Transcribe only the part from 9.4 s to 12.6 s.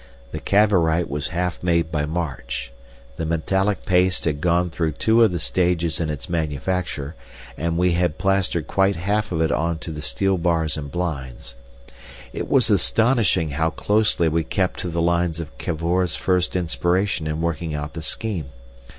it on to the steel bars and blinds. It